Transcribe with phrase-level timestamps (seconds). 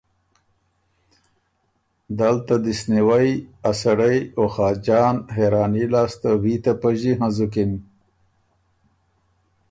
[2.17, 3.29] دل ته دِست نیوئ
[3.69, 7.71] ا سړئ او خاجان حېراني لاسته ویته پݫی هںزُکِن